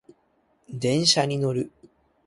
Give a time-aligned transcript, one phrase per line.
[0.67, 1.71] 電車に乗る